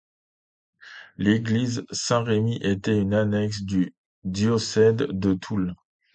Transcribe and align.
L'église 1.17 1.85
Saint-Rémy 1.91 2.57
était 2.63 2.97
une 2.97 3.13
annexe 3.13 3.61
du 3.61 3.93
diocèse 4.23 4.95
de 4.95 5.35
Toul. 5.35 5.75